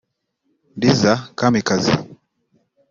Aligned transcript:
Liza 0.79 1.13
Kamikazi 1.37 1.91